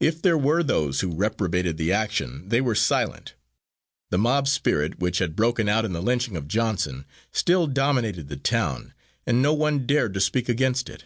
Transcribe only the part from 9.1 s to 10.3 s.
and no one dared to